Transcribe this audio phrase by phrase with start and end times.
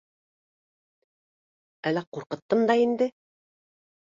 [1.91, 3.11] —Әллә ҡурҡыттым да инде?